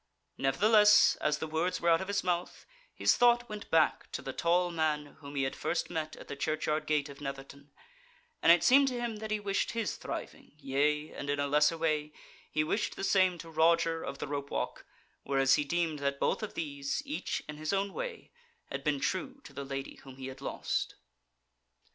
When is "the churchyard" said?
6.27-6.87